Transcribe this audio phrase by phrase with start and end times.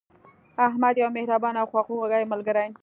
[0.67, 2.67] احمد یو مهربانه او خواخوږی ملګری